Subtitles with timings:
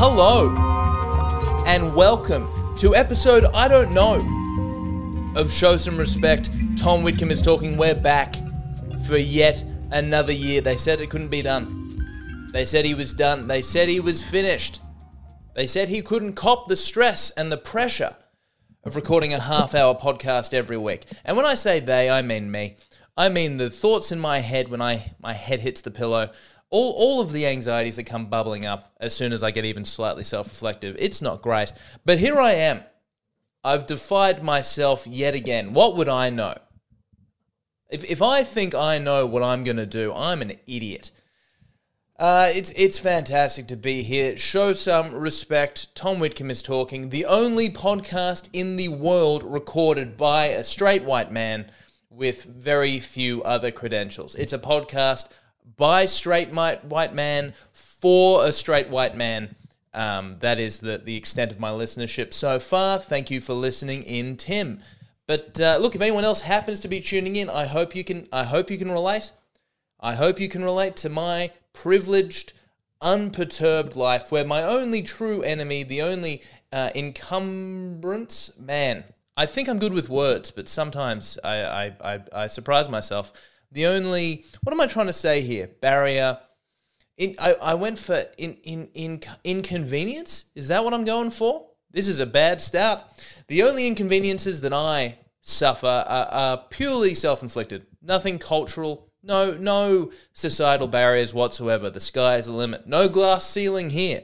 [0.00, 0.54] Hello,
[1.66, 6.50] and welcome to episode I don't know of Show Some Respect.
[6.76, 7.76] Tom Witcombe is talking.
[7.76, 8.36] We're back
[9.08, 10.60] for yet another year.
[10.60, 12.48] They said it couldn't be done.
[12.52, 13.48] They said he was done.
[13.48, 14.80] They said he was finished.
[15.56, 18.18] They said he couldn't cop the stress and the pressure
[18.84, 21.06] of recording a half hour podcast every week.
[21.24, 22.76] And when I say they, I mean me.
[23.16, 26.30] I mean the thoughts in my head when I my head hits the pillow.
[26.70, 29.84] All, all of the anxieties that come bubbling up as soon as I get even
[29.84, 30.96] slightly self reflective.
[30.98, 31.72] It's not great.
[32.04, 32.82] But here I am.
[33.64, 35.72] I've defied myself yet again.
[35.72, 36.54] What would I know?
[37.90, 41.10] If, if I think I know what I'm going to do, I'm an idiot.
[42.18, 44.36] Uh, it's it's fantastic to be here.
[44.36, 45.94] Show some respect.
[45.94, 47.10] Tom Witcombe is talking.
[47.10, 51.70] The only podcast in the world recorded by a straight white man
[52.10, 54.34] with very few other credentials.
[54.34, 55.28] It's a podcast
[55.76, 59.54] by straight white man for a straight white man.
[59.94, 62.98] Um, that is the the extent of my listenership so far.
[62.98, 64.80] Thank you for listening in, Tim.
[65.26, 68.26] But uh, look, if anyone else happens to be tuning in, I hope you can.
[68.32, 69.30] I hope you can relate.
[70.00, 72.52] I hope you can relate to my privileged,
[73.00, 79.04] unperturbed life, where my only true enemy, the only uh, encumbrance, man.
[79.36, 83.32] I think I'm good with words, but sometimes I, I, I, I surprise myself.
[83.70, 85.68] The only what am I trying to say here?
[85.80, 86.38] Barrier.
[87.16, 90.44] In, I, I went for in, in, in inconvenience.
[90.54, 91.66] Is that what I'm going for?
[91.90, 93.02] This is a bad start.
[93.48, 97.86] The only inconveniences that I suffer are, are purely self-inflicted.
[98.00, 99.10] Nothing cultural.
[99.22, 101.90] No, no societal barriers whatsoever.
[101.90, 102.86] The sky is the limit.
[102.86, 104.22] No glass ceiling here.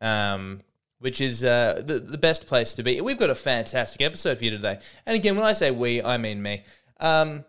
[0.00, 0.62] Um,
[0.98, 3.00] which is uh, the the best place to be.
[3.00, 4.78] We've got a fantastic episode for you today.
[5.04, 6.62] And again, when I say we, I mean me.
[7.00, 7.44] Um,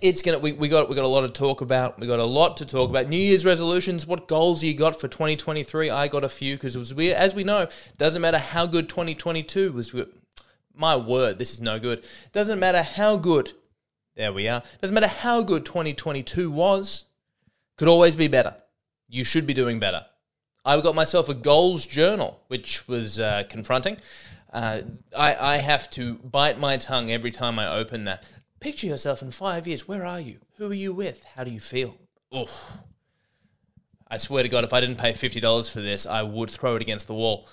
[0.00, 1.98] it's gonna we, we got we got a lot to talk about.
[1.98, 3.08] We got a lot to talk about.
[3.08, 4.06] New Year's resolutions.
[4.06, 5.90] What goals you got for 2023?
[5.90, 7.68] I got a few because it was we as we know
[7.98, 9.94] doesn't matter how good 2022 was.
[10.74, 12.04] My word, this is no good.
[12.32, 13.52] Doesn't matter how good.
[14.16, 14.62] There we are.
[14.80, 17.04] Doesn't matter how good 2022 was.
[17.76, 18.56] Could always be better.
[19.08, 20.06] You should be doing better.
[20.64, 23.96] I got myself a goals journal, which was uh, confronting.
[24.52, 24.82] Uh,
[25.16, 28.24] I, I have to bite my tongue every time I open that.
[28.60, 29.88] Picture yourself in five years.
[29.88, 30.38] Where are you?
[30.56, 31.24] Who are you with?
[31.34, 31.96] How do you feel?
[32.36, 32.50] Oof.
[34.10, 36.82] I swear to God, if I didn't pay $50 for this, I would throw it
[36.82, 37.48] against the wall.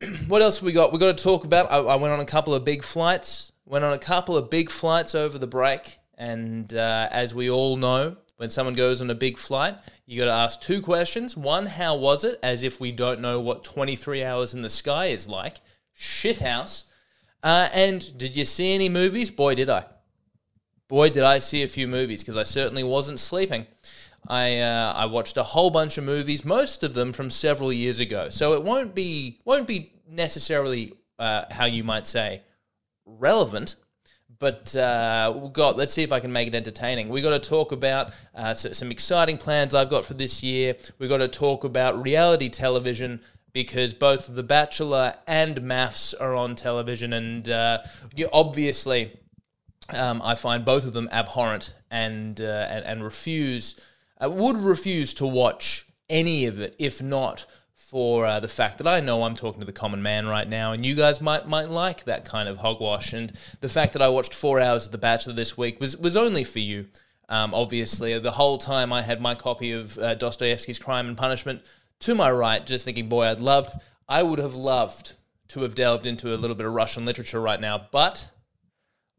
[0.28, 0.92] what else we got?
[0.92, 1.72] We got to talk about.
[1.72, 3.50] I, I, went on a couple of big flights.
[3.64, 7.76] Went on a couple of big flights over the break, and uh, as we all
[7.76, 11.36] know, when someone goes on a big flight, you got to ask two questions.
[11.36, 12.38] One, how was it?
[12.44, 15.56] As if we don't know what 23 hours in the sky is like.
[15.98, 16.84] Shithouse.
[17.42, 19.30] Uh, and did you see any movies?
[19.30, 19.86] Boy, did I.
[20.88, 23.66] Boy, did I see a few movies because I certainly wasn't sleeping.
[24.28, 28.00] I uh, I watched a whole bunch of movies, most of them from several years
[28.00, 28.28] ago.
[28.28, 32.42] So it won't be won't be necessarily uh, how you might say
[33.04, 33.76] relevant,
[34.38, 35.76] but uh, we've got.
[35.76, 37.08] Let's see if I can make it entertaining.
[37.08, 40.76] We got to talk about uh, some exciting plans I've got for this year.
[40.98, 43.20] We got to talk about reality television
[43.52, 47.78] because both The Bachelor and MAFS are on television, and uh,
[48.14, 49.18] you obviously.
[49.90, 53.78] Um, I find both of them abhorrent and uh, and, and refuse
[54.22, 58.86] uh, would refuse to watch any of it if not for uh, the fact that
[58.86, 61.70] I know I'm talking to the common man right now, and you guys might might
[61.70, 63.12] like that kind of hogwash.
[63.12, 66.16] And the fact that I watched four hours of The Bachelor this week was was
[66.16, 66.86] only for you.
[67.28, 71.62] Um, obviously, the whole time I had my copy of uh, Dostoevsky's Crime and Punishment
[72.00, 73.72] to my right, just thinking, boy, I'd love,
[74.08, 75.14] I would have loved
[75.48, 78.28] to have delved into a little bit of Russian literature right now, but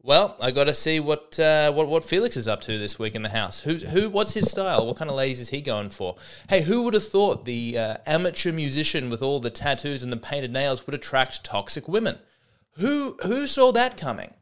[0.02, 3.14] well, I got to see what uh, what what Felix is up to this week
[3.14, 3.60] in the house.
[3.60, 4.08] Who's who?
[4.08, 4.86] What's his style?
[4.86, 6.16] What kind of ladies is he going for?
[6.48, 10.16] Hey, who would have thought the uh, amateur musician with all the tattoos and the
[10.16, 12.18] painted nails would attract toxic women?
[12.76, 14.34] Who who saw that coming?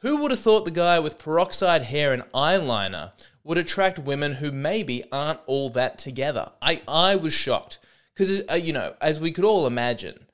[0.00, 3.12] Who would have thought the guy with peroxide hair and eyeliner
[3.42, 6.52] would attract women who maybe aren't all that together?
[6.60, 7.78] I I was shocked
[8.14, 10.26] because uh, you know, as we could all imagine,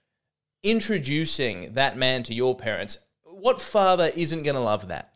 [0.65, 2.99] introducing that man to your parents
[3.45, 5.13] what father isn't going to love that?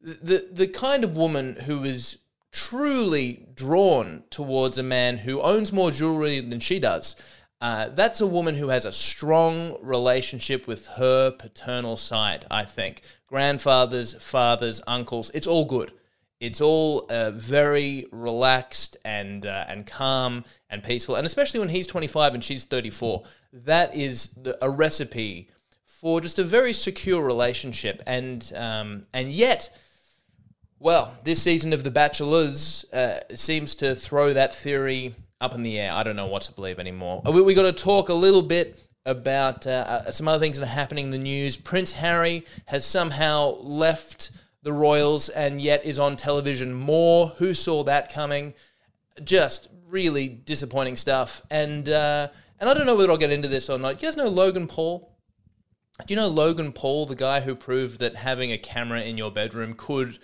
[0.00, 2.16] The, the kind of woman who is
[2.50, 7.14] truly drawn towards a man who owns more jewelry than she does,
[7.60, 13.02] uh, that's a woman who has a strong relationship with her paternal side, I think.
[13.26, 15.92] Grandfathers, fathers, uncles, it's all good.
[16.40, 21.86] It's all uh, very relaxed and uh, and calm and peaceful, and especially when he's
[21.86, 25.50] 25 and she's 34, that is the, a recipe
[26.00, 29.76] for just a very secure relationship, and um, and yet,
[30.78, 35.78] well, this season of The Bachelors uh, seems to throw that theory up in the
[35.78, 35.92] air.
[35.92, 37.22] I don't know what to believe anymore.
[37.24, 39.70] We, we got to talk a little bit about uh,
[40.06, 41.56] uh, some other things that are happening in the news.
[41.56, 44.30] Prince Harry has somehow left
[44.62, 47.28] the Royals and yet is on television more.
[47.38, 48.54] Who saw that coming?
[49.24, 51.42] Just really disappointing stuff.
[51.50, 52.28] And uh,
[52.60, 54.00] and I don't know whether I'll get into this or not.
[54.02, 55.12] You guys know Logan Paul?
[56.06, 59.32] Do you know Logan Paul, the guy who proved that having a camera in your
[59.32, 60.18] bedroom could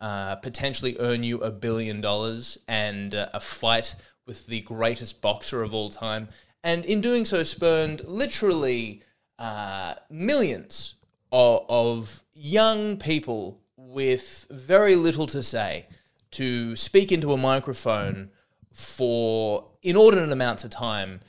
[0.00, 5.62] uh, potentially earn you a billion dollars and uh, a fight with the greatest boxer
[5.62, 6.28] of all time?
[6.62, 9.02] And in doing so, spurned literally
[9.38, 10.94] uh, millions
[11.32, 15.88] of, of young people with very little to say
[16.32, 18.30] to speak into a microphone
[18.72, 21.20] for inordinate amounts of time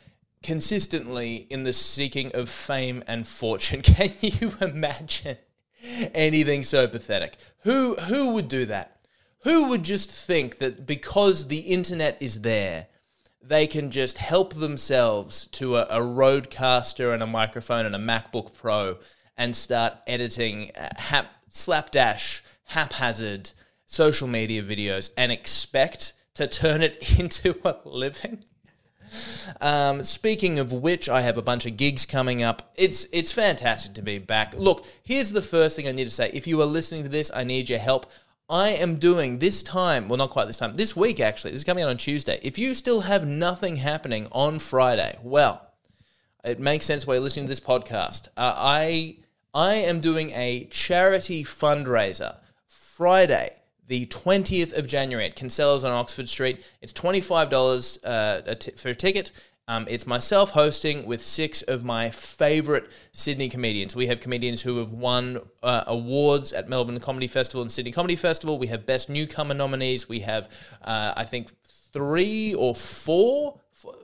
[0.47, 3.81] consistently in the seeking of fame and fortune.
[3.83, 5.37] Can you imagine
[6.15, 7.35] anything so pathetic?
[7.63, 9.01] Who who would do that?
[9.43, 12.87] Who would just think that because the internet is there,
[13.41, 18.53] they can just help themselves to a, a RØDECaster and a microphone and a MacBook
[18.53, 18.99] Pro
[19.37, 23.51] and start editing uh, hap, slapdash haphazard
[23.85, 28.45] social media videos and expect to turn it into a living.
[29.61, 32.71] Um, speaking of which, I have a bunch of gigs coming up.
[32.75, 34.53] It's it's fantastic to be back.
[34.57, 36.29] Look, here's the first thing I need to say.
[36.33, 38.11] If you are listening to this, I need your help.
[38.49, 41.51] I am doing this time, well, not quite this time, this week actually.
[41.51, 42.39] This is coming out on Tuesday.
[42.41, 45.67] If you still have nothing happening on Friday, well,
[46.45, 48.29] it makes sense why you're listening to this podcast.
[48.37, 49.17] Uh, I
[49.53, 52.37] I am doing a charity fundraiser
[52.67, 53.51] Friday,
[53.87, 56.65] the 20th of January at Kinsella's on Oxford Street.
[56.81, 59.31] It's $25 uh, for a ticket.
[59.69, 63.97] Um, it's myself hosting with six of my favorite Sydney comedians.
[63.97, 68.15] We have comedians who have won uh, awards at Melbourne Comedy Festival and Sydney Comedy
[68.15, 68.57] Festival.
[68.57, 70.07] We have Best Newcomer nominees.
[70.07, 70.49] We have,
[70.81, 71.51] uh, I think,
[71.91, 73.59] three or four,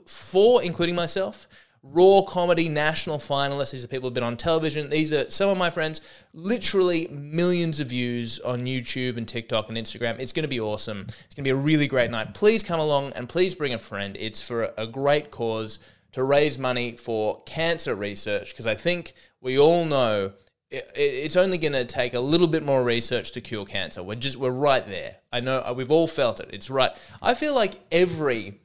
[0.06, 1.48] four, including myself,
[1.86, 3.72] Raw Comedy National finalists.
[3.72, 4.88] These are people who've been on television.
[4.88, 6.00] These are some of my friends.
[6.32, 10.18] Literally millions of views on YouTube and TikTok and Instagram.
[10.18, 11.00] It's going to be awesome.
[11.02, 12.32] It's going to be a really great night.
[12.32, 14.16] Please come along and please bring a friend.
[14.18, 15.78] It's for a great cause
[16.12, 20.32] to raise money for cancer research because I think we all know
[20.70, 24.02] it's only going to take a little bit more research to cure cancer.
[24.02, 25.16] We're just we're right there.
[25.30, 26.48] I know uh, we've all felt it.
[26.52, 26.90] It's right.
[27.22, 28.60] I feel like every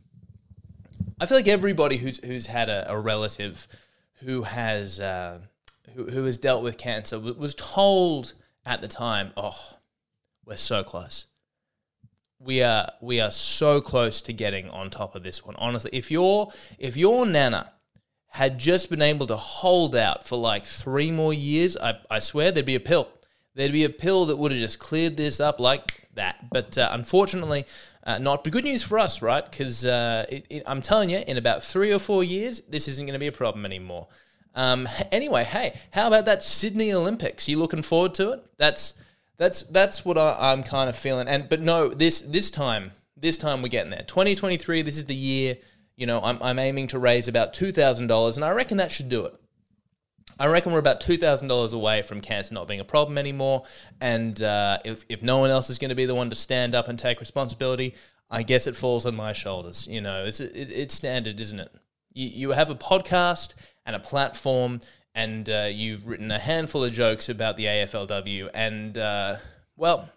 [1.20, 3.68] I feel like everybody who's who's had a, a relative
[4.24, 5.40] who has uh,
[5.94, 8.34] who, who has dealt with cancer was told
[8.66, 9.78] at the time, "Oh,
[10.46, 11.26] we're so close.
[12.40, 16.10] We are we are so close to getting on top of this one." Honestly, if
[16.10, 17.74] your if your nana
[18.34, 22.52] had just been able to hold out for like three more years, I, I swear
[22.52, 23.10] there'd be a pill.
[23.56, 26.50] There'd be a pill that would have just cleared this up like that.
[26.50, 27.66] But uh, unfortunately,
[28.04, 28.44] uh, not.
[28.44, 29.44] But good news for us, right?
[29.50, 30.26] Because uh,
[30.66, 33.32] I'm telling you, in about three or four years, this isn't going to be a
[33.32, 34.08] problem anymore.
[34.56, 37.48] Um, anyway, hey, how about that Sydney Olympics?
[37.48, 38.44] You looking forward to it?
[38.58, 38.94] That's
[39.38, 41.28] that's that's what I, am kind of feeling.
[41.28, 44.04] And but no, this this time, this time we're getting there.
[44.04, 44.82] 2023.
[44.82, 45.58] This is the year.
[45.96, 48.92] You know, I'm I'm aiming to raise about two thousand dollars, and I reckon that
[48.92, 49.34] should do it.
[50.38, 53.64] I reckon we're about two thousand dollars away from cancer not being a problem anymore.
[54.02, 56.76] And uh, if if no one else is going to be the one to stand
[56.76, 57.96] up and take responsibility,
[58.30, 59.88] I guess it falls on my shoulders.
[59.88, 61.72] You know, it's it's standard, isn't it?
[62.14, 63.56] You you have a podcast
[63.86, 64.82] and a platform,
[65.16, 69.36] and uh, you've written a handful of jokes about the AFLW, and uh,
[69.76, 70.10] well.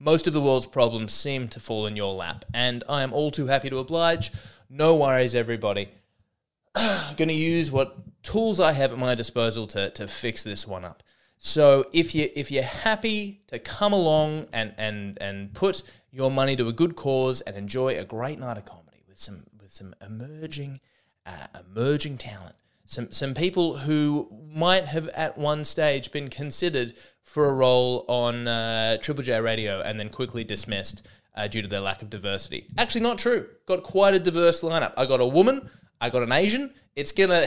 [0.00, 3.32] Most of the world's problems seem to fall in your lap, and I am all
[3.32, 4.30] too happy to oblige.
[4.70, 5.88] No worries, everybody.
[6.76, 10.66] I'm going to use what tools I have at my disposal to, to fix this
[10.66, 11.02] one up.
[11.38, 16.56] So if you if you're happy to come along and and and put your money
[16.56, 19.94] to a good cause and enjoy a great night of comedy with some with some
[20.04, 20.80] emerging
[21.24, 22.56] uh, emerging talent,
[22.86, 28.48] some some people who might have at one stage been considered for a role on
[28.48, 31.06] uh, Triple J Radio and then quickly dismissed
[31.36, 32.66] uh, due to their lack of diversity.
[32.76, 33.46] Actually, not true.
[33.66, 34.92] Got quite a diverse lineup.
[34.96, 36.72] I got a woman, I got an Asian.
[36.94, 37.46] It's gonna,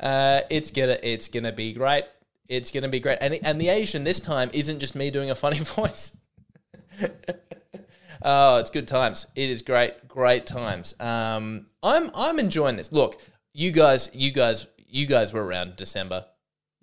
[0.00, 2.04] uh, it's gonna, it's gonna be great.
[2.48, 3.18] It's gonna be great.
[3.20, 6.16] And and the Asian this time isn't just me doing a funny voice.
[8.22, 9.26] oh, it's good times.
[9.34, 10.94] It is great, great times.
[11.00, 12.92] Um, I'm I'm enjoying this.
[12.92, 13.20] Look,
[13.52, 16.26] you guys, you guys, you guys were around December.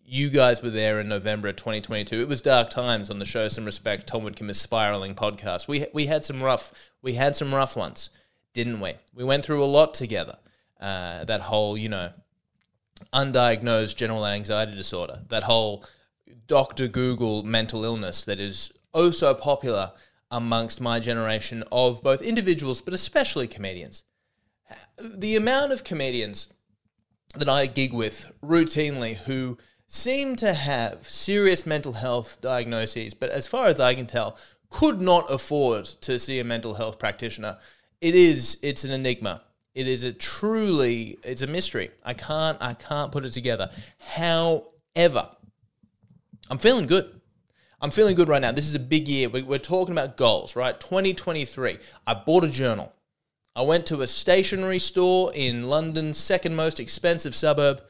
[0.06, 2.20] You guys were there in November of 2022.
[2.20, 3.48] It was dark times on the show.
[3.48, 5.68] Some respect, Tom Witcombe is spiraling podcast.
[5.68, 8.10] We we had some rough we had some rough ones
[8.54, 8.94] didn't we?
[9.14, 10.38] We went through a lot together.
[10.80, 12.12] Uh, that whole, you know,
[13.14, 15.86] undiagnosed general anxiety disorder, that whole
[16.48, 16.88] Dr.
[16.88, 19.94] Google mental illness that is oh so popular
[20.30, 24.04] amongst my generation of both individuals, but especially comedians.
[25.00, 26.52] The amount of comedians
[27.36, 29.58] that I gig with routinely who
[29.88, 34.38] seem to have serious mental health diagnoses, but as far as I can tell,
[34.70, 37.60] could not afford to see a mental health practitioner.
[38.04, 39.44] It is it's an enigma.
[39.74, 41.90] It is a truly it's a mystery.
[42.04, 43.70] I can't I can't put it together.
[43.98, 45.30] However,
[46.50, 47.22] I'm feeling good.
[47.80, 48.52] I'm feeling good right now.
[48.52, 49.30] This is a big year.
[49.30, 50.78] We're talking about goals, right?
[50.78, 51.78] 2023.
[52.06, 52.92] I bought a journal.
[53.56, 57.84] I went to a stationery store in London's second most expensive suburb,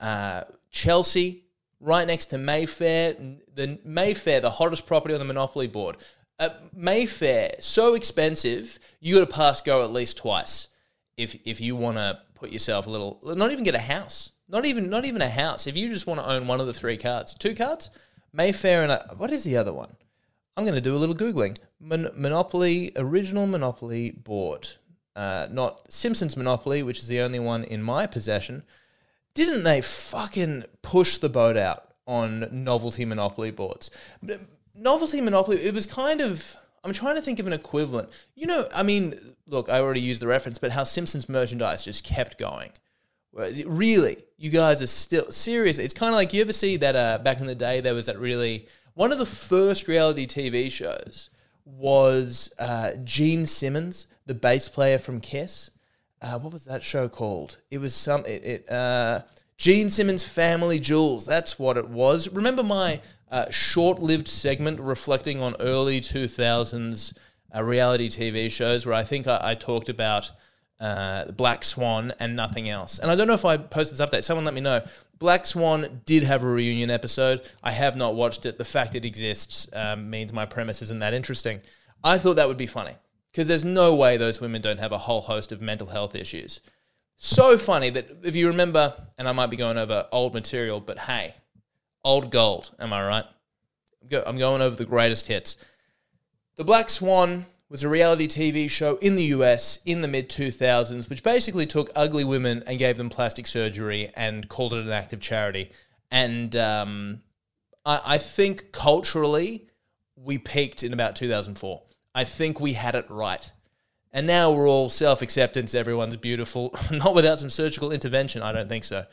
[0.00, 1.44] uh, Chelsea,
[1.78, 3.14] right next to Mayfair.
[3.54, 5.96] The Mayfair, the hottest property on the Monopoly board.
[6.40, 10.68] Uh, Mayfair, so expensive, you got to pass go at least twice
[11.18, 13.20] if if you want to put yourself a little.
[13.22, 14.32] Not even get a house.
[14.48, 15.66] Not even not even a house.
[15.66, 17.90] If you just want to own one of the three cards, two cards,
[18.32, 19.96] Mayfair and a, what is the other one?
[20.56, 21.58] I'm going to do a little googling.
[21.78, 24.70] Mon- Monopoly original Monopoly board,
[25.14, 28.62] uh, not Simpsons Monopoly, which is the only one in my possession.
[29.34, 33.90] Didn't they fucking push the boat out on novelty Monopoly boards?
[34.74, 36.56] Novelty Monopoly, it was kind of.
[36.82, 38.08] I'm trying to think of an equivalent.
[38.34, 42.04] You know, I mean, look, I already used the reference, but how Simpsons merchandise just
[42.04, 42.72] kept going.
[43.32, 45.78] Really, you guys are still serious.
[45.78, 48.06] It's kind of like you ever see that uh, back in the day, there was
[48.06, 48.66] that really.
[48.94, 51.30] One of the first reality TV shows
[51.64, 55.70] was uh, Gene Simmons, the bass player from Kiss.
[56.20, 57.58] Uh, what was that show called?
[57.70, 58.24] It was some.
[58.26, 59.20] It, it uh,
[59.56, 61.26] Gene Simmons Family Jewels.
[61.26, 62.28] That's what it was.
[62.28, 67.16] Remember my uh, short-lived segment reflecting on early 2000s
[67.54, 70.30] uh, reality TV shows where I think I, I talked about
[70.80, 72.98] uh, Black Swan and nothing else.
[72.98, 74.24] And I don't know if I posted this update.
[74.24, 74.82] Someone let me know.
[75.18, 77.42] Black Swan did have a reunion episode.
[77.62, 78.56] I have not watched it.
[78.56, 81.60] The fact it exists um, means my premise isn't that interesting.
[82.02, 82.94] I thought that would be funny
[83.30, 86.60] because there's no way those women don't have a whole host of mental health issues.
[87.16, 90.98] So funny that if you remember, and I might be going over old material, but
[91.00, 91.34] hey,
[92.04, 93.24] Old gold, am I right?
[94.26, 95.56] I'm going over the greatest hits.
[96.56, 101.08] The Black Swan was a reality TV show in the US in the mid 2000s,
[101.08, 105.12] which basically took ugly women and gave them plastic surgery and called it an act
[105.12, 105.70] of charity.
[106.10, 107.22] And um,
[107.86, 109.68] I, I think culturally,
[110.16, 111.82] we peaked in about 2004.
[112.14, 113.52] I think we had it right.
[114.12, 116.74] And now we're all self acceptance, everyone's beautiful.
[116.90, 119.06] Not without some surgical intervention, I don't think so.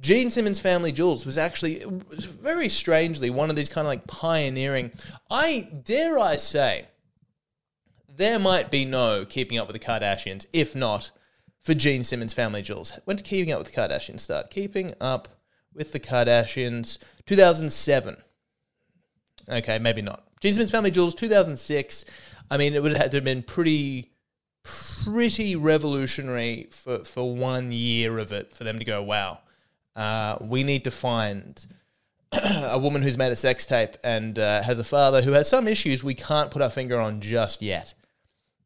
[0.00, 4.92] Gene Simmons' Family Jewels was actually very strangely one of these kind of like pioneering.
[5.30, 6.86] I dare I say,
[8.08, 11.10] there might be no Keeping Up with the Kardashians, if not
[11.60, 12.94] for Gene Simmons' Family Jewels.
[13.04, 14.50] When did Keeping Up with the Kardashians start?
[14.50, 15.28] Keeping Up
[15.74, 18.16] with the Kardashians, 2007.
[19.50, 20.24] Okay, maybe not.
[20.40, 22.06] Gene Simmons' Family Jewels, 2006.
[22.50, 24.12] I mean, it would have have been pretty,
[24.64, 29.40] pretty revolutionary for, for one year of it for them to go, wow
[30.00, 31.66] uh, we need to find
[32.32, 35.68] a woman who's made a sex tape and uh, has a father who has some
[35.68, 37.92] issues we can't put our finger on just yet.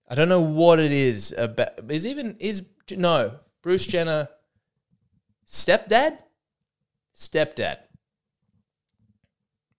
[0.08, 1.90] I don't know what it is about.
[1.90, 2.62] Is even is
[2.92, 4.28] no Bruce Jenner
[5.44, 6.20] stepdad?
[7.16, 7.78] Stepdad.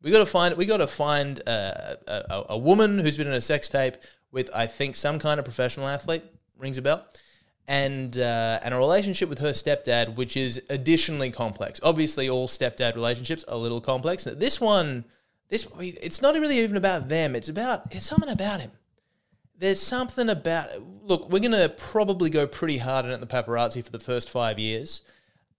[0.01, 0.57] We got to find.
[0.57, 3.95] We got to find a, a, a woman who's been in a sex tape
[4.29, 6.23] with, I think, some kind of professional athlete.
[6.57, 7.05] Rings a bell
[7.67, 11.79] and uh, and a relationship with her stepdad, which is additionally complex.
[11.83, 14.23] Obviously, all stepdad relationships are a little complex.
[14.23, 15.05] This one,
[15.49, 17.35] this it's not really even about them.
[17.35, 18.71] It's about it's something about him.
[19.57, 20.69] There's something about
[21.03, 21.31] look.
[21.31, 25.01] We're gonna probably go pretty hard at the paparazzi for the first five years.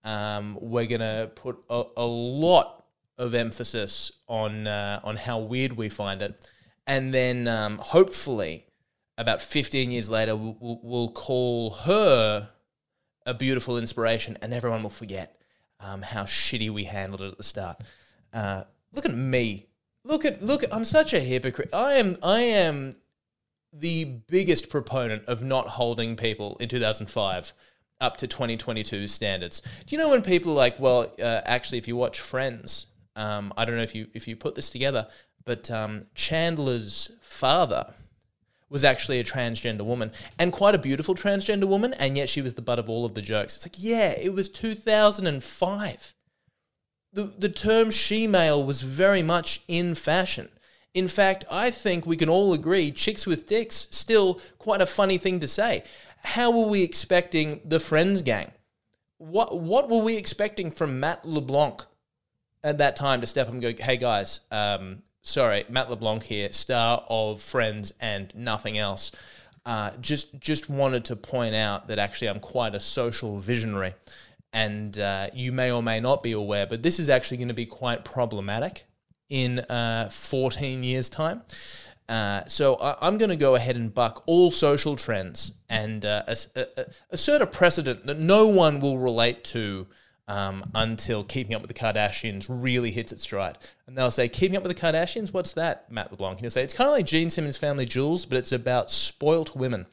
[0.03, 2.85] Um, we're gonna put a, a lot
[3.17, 6.49] of emphasis on uh, on how weird we find it,
[6.85, 8.66] and then um, hopefully
[9.17, 12.49] about 15 years later, we'll, we'll call her
[13.25, 15.39] a beautiful inspiration, and everyone will forget
[15.79, 17.81] um, how shitty we handled it at the start.
[18.33, 19.67] Uh, look at me.
[20.03, 20.63] Look at look.
[20.71, 21.73] I'm such a hypocrite.
[21.73, 22.17] I am.
[22.23, 22.93] I am
[23.73, 27.53] the biggest proponent of not holding people in 2005
[27.99, 29.61] up to 2022 standards.
[29.85, 33.51] Do you know when people are like, well, uh, actually, if you watch Friends, um,
[33.57, 35.07] I don't know if you if you put this together,
[35.43, 37.93] but um, Chandler's father
[38.69, 42.55] was actually a transgender woman and quite a beautiful transgender woman, and yet she was
[42.55, 43.55] the butt of all of the jokes.
[43.55, 46.13] It's like, yeah, it was 2005.
[47.13, 50.49] The, the term she male was very much in fashion.
[50.93, 55.17] In fact, I think we can all agree chicks with dicks still quite a funny
[55.17, 55.83] thing to say.
[56.23, 58.51] How were we expecting the Friends gang?
[59.19, 61.85] What what were we expecting from Matt LeBlanc
[62.63, 66.51] at that time to step up and go, hey guys, um, sorry, Matt LeBlanc here,
[66.51, 69.11] star of Friends and nothing else.
[69.65, 73.93] Uh, just just wanted to point out that actually I'm quite a social visionary,
[74.53, 77.53] and uh, you may or may not be aware, but this is actually going to
[77.53, 78.85] be quite problematic
[79.29, 81.41] in uh, 14 years' time.
[82.07, 86.23] Uh, so I, am going to go ahead and buck all social trends and uh,
[87.09, 89.87] assert a precedent that no one will relate to
[90.27, 93.57] um, until Keeping Up with the Kardashians really hits its stride.
[93.85, 95.33] And they'll say, Keeping Up with the Kardashians?
[95.33, 96.37] What's that, Matt LeBlanc?
[96.37, 99.55] And he'll say, it's kind of like Gene Simmons' Family Jewels, but it's about spoilt
[99.55, 99.87] women.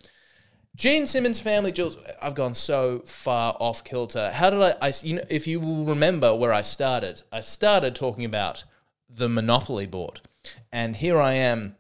[0.77, 1.97] Gene Simmons' Family Jewels.
[2.21, 4.33] I've gone so far off kilter.
[4.33, 4.93] How did I, I?
[5.03, 8.65] You know, if you will remember where I started, I started talking about
[9.09, 10.21] the Monopoly board,
[10.73, 11.77] and here I am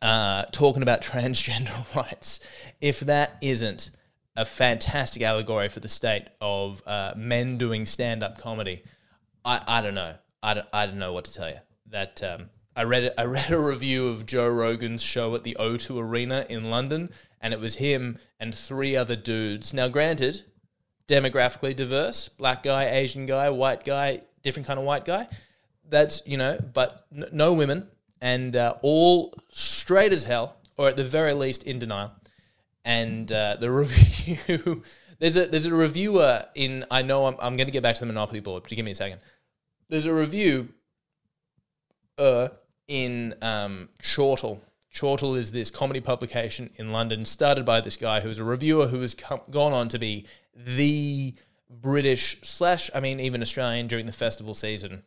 [0.00, 2.38] uh, talking about transgender rights.
[2.80, 3.90] If that isn't
[4.36, 8.82] a fantastic allegory for the state of uh, men doing stand up comedy.
[9.44, 10.14] I, I don't know.
[10.42, 11.58] I don't, I don't know what to tell you.
[11.90, 16.00] That um, I read I read a review of Joe Rogan's show at the O2
[16.00, 17.10] Arena in London,
[17.40, 19.72] and it was him and three other dudes.
[19.72, 20.42] Now, granted,
[21.06, 25.28] demographically diverse: black guy, Asian guy, white guy, different kind of white guy.
[25.88, 27.88] That's you know, but n- no women,
[28.20, 32.12] and uh, all straight as hell, or at the very least in denial
[32.84, 34.82] and uh, the review.
[35.18, 36.84] there's a there's a reviewer in.
[36.90, 38.92] I know I'm I'm going to get back to the Monopoly board, but give me
[38.92, 39.20] a second.
[39.88, 40.70] There's a review.
[42.16, 42.48] Uh,
[42.88, 44.62] in um, Chortle.
[44.92, 48.88] Chortle is this comedy publication in London, started by this guy who is a reviewer
[48.88, 51.34] who has come, gone on to be the
[51.68, 55.02] British slash, I mean, even Australian during the festival season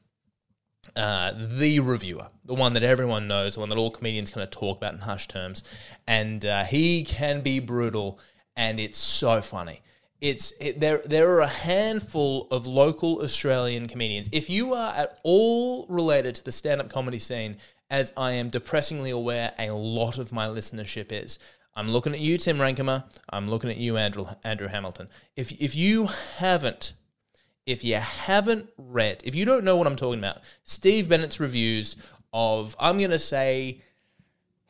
[0.95, 4.51] uh, the reviewer, the one that everyone knows, the one that all comedians kind of
[4.51, 5.63] talk about in hushed terms,
[6.07, 8.19] and uh, he can be brutal,
[8.55, 9.81] and it's so funny.
[10.19, 11.01] It's it, there.
[11.05, 14.29] There are a handful of local Australian comedians.
[14.31, 17.57] If you are at all related to the stand-up comedy scene,
[17.89, 21.37] as I am depressingly aware, a lot of my listenership is.
[21.75, 23.03] I'm looking at you, Tim Rankimer.
[23.29, 25.07] I'm looking at you, Andrew Andrew Hamilton.
[25.35, 26.93] If if you haven't
[27.67, 31.97] if you haven't read, if you don't know what I'm talking about, Steve Bennett's reviews
[32.31, 33.81] of, I'm going to say,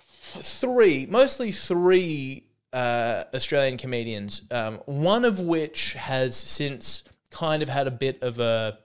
[0.09, 7.85] three, mostly three uh, Australian comedians, um, one of which has since kind of had
[7.85, 8.79] a bit of a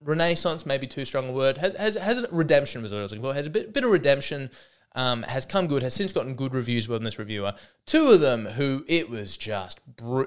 [0.00, 3.12] renaissance, maybe too strong a word, has, has, has a redemption was what I was
[3.12, 4.50] looking for, has a bit, bit of redemption.
[4.96, 7.54] Um, has come good, has since gotten good reviews from this reviewer.
[7.84, 9.80] Two of them who it was just,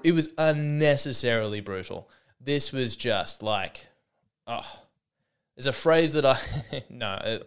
[0.03, 2.09] it was unnecessarily brutal.
[2.39, 3.87] This was just like,
[4.45, 4.81] oh,
[5.57, 6.37] there's a phrase that I
[6.89, 7.39] no, uh,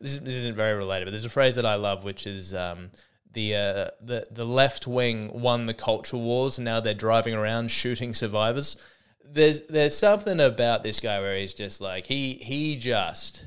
[0.00, 2.90] this, this isn't very related, but there's a phrase that I love, which is um,
[3.32, 7.70] the uh, the the left wing won the culture wars, and now they're driving around
[7.70, 8.76] shooting survivors.
[9.24, 13.46] There's there's something about this guy where he's just like he he just.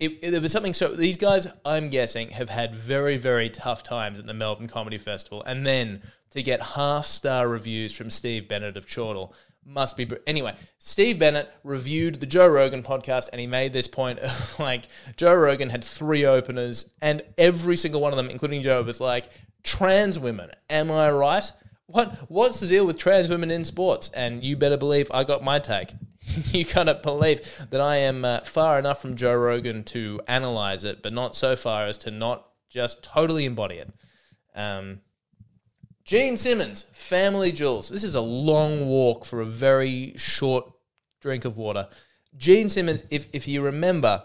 [0.00, 3.84] It, it, there was something so these guys i'm guessing have had very very tough
[3.84, 8.48] times at the melbourne comedy festival and then to get half star reviews from steve
[8.48, 9.32] bennett of chortle
[9.64, 10.08] must be.
[10.26, 14.84] Anyway, Steve Bennett reviewed the Joe Rogan podcast and he made this point of like
[15.16, 19.28] Joe Rogan had three openers and every single one of them, including Joe, was like,
[19.62, 21.50] trans women, am I right?
[21.86, 24.10] What what's the deal with trans women in sports?
[24.14, 25.92] And you better believe I got my take.
[26.46, 31.02] you gotta believe that I am uh, far enough from Joe Rogan to analyze it,
[31.02, 33.92] but not so far as to not just totally embody it.
[34.54, 35.00] Um,
[36.04, 37.88] Gene Simmons, Family Jewels.
[37.88, 40.70] This is a long walk for a very short
[41.22, 41.88] drink of water.
[42.36, 44.22] Gene Simmons, if, if you remember,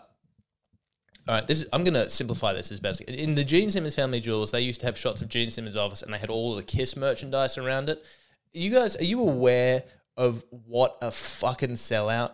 [1.25, 2.99] all right, this is, I'm going to simplify this as best.
[3.01, 6.01] In the Gene Simmons Family Jewels, they used to have shots of Gene Simmons' office
[6.01, 8.03] and they had all of the Kiss merchandise around it.
[8.51, 9.83] You guys, are you aware
[10.17, 12.31] of what a fucking sellout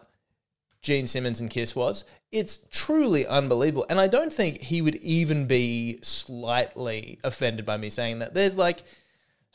[0.82, 2.04] Gene Simmons and Kiss was?
[2.32, 3.86] It's truly unbelievable.
[3.90, 8.34] And I don't think he would even be slightly offended by me saying that.
[8.34, 8.82] There's like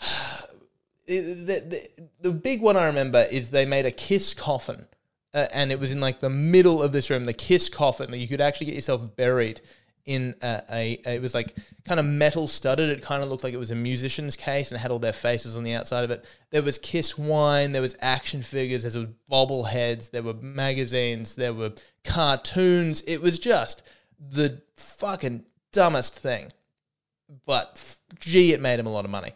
[1.07, 1.89] the, the,
[2.21, 4.87] the big one I remember is they made a kiss coffin.
[5.33, 8.19] Uh, and it was in like the middle of this room, the kiss coffin that
[8.19, 9.61] you could actually get yourself buried
[10.05, 11.55] in a, a, a, it was like
[11.87, 12.91] kind of metal studded.
[12.91, 15.57] It kind of looked like it was a musician's case and had all their faces
[15.57, 16.25] on the outside of it.
[16.51, 21.55] There was Kiss wine, there was action figures, there was bobbleheads, there were magazines, there
[21.55, 23.03] were cartoons.
[23.03, 23.83] It was just
[24.19, 26.49] the fucking dumbest thing.
[27.47, 29.33] But gee, it made him a lot of money.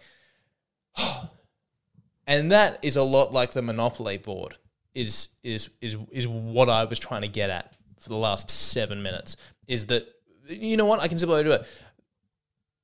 [2.26, 4.57] and that is a lot like the Monopoly board.
[4.94, 9.02] Is is is is what I was trying to get at for the last seven
[9.02, 9.37] minutes.
[9.66, 10.07] Is that
[10.46, 11.66] you know what I can simply do it.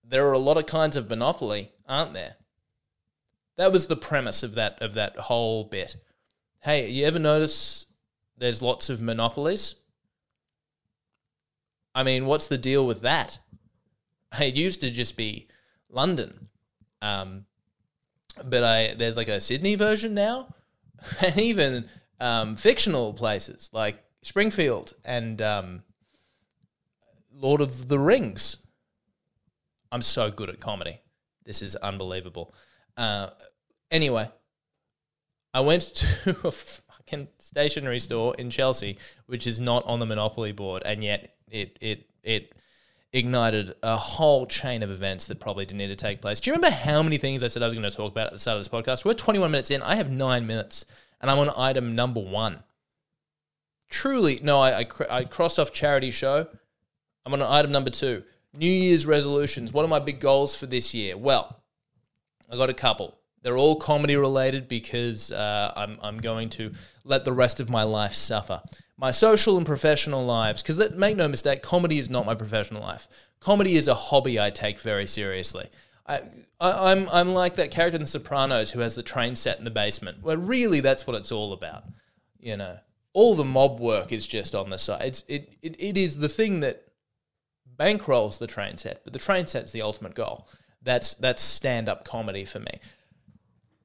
[0.03, 2.35] There are a lot of kinds of Monopoly, aren't there?
[3.57, 5.95] That was the premise of that of that whole bit.
[6.63, 7.87] Hey, you ever notice
[8.37, 9.77] there's lots of monopolies?
[11.95, 13.39] I mean, what's the deal with that?
[14.41, 15.49] It used to just be
[15.89, 16.49] London.
[17.03, 17.47] Um,
[18.45, 20.55] but I there's like a Sydney version now,
[21.25, 25.83] and even um, fictional places like Springfield and um,
[27.33, 28.59] Lord of the Rings.
[29.93, 31.01] I'm so good at comedy.
[31.45, 32.55] This is unbelievable.
[32.97, 33.31] Uh,
[33.91, 34.31] anyway,
[35.53, 40.53] I went to a fucking stationery store in Chelsea, which is not on the Monopoly
[40.53, 42.53] board, and yet it it it
[43.13, 46.41] ignited a whole chain of events that probably didn't need to take place.
[46.41, 48.33] Do you remember how many things I said I was going to talk about at
[48.33, 49.05] the start of this podcast?
[49.05, 49.83] We're 21 minutes in.
[49.83, 50.85] I have nine minutes,
[51.21, 52.63] and I'm on item number one.
[53.89, 56.47] Truly, no, I, I, I crossed off charity show.
[57.27, 58.23] I'm on item number two.
[58.53, 59.73] New Year's resolutions.
[59.73, 61.17] What are my big goals for this year?
[61.17, 61.61] Well,
[62.51, 63.19] I got a couple.
[63.43, 66.73] They're all comedy related because uh, I'm, I'm going to
[67.05, 68.63] let the rest of my life suffer.
[69.01, 73.09] My social and professional lives, because make no mistake, comedy is not my professional life.
[73.41, 75.71] Comedy is a hobby I take very seriously.
[76.07, 76.21] I,
[76.61, 79.65] I, I'm, I'm like that character in The Sopranos who has the train set in
[79.65, 81.85] the basement, where really that's what it's all about.
[82.39, 82.77] You know,
[83.15, 85.07] all the mob work is just on the side.
[85.07, 86.85] It's, it, it, it is the thing that
[87.79, 90.47] bankrolls the train set, but the train set's the ultimate goal.
[90.83, 92.81] That's, that's stand up comedy for me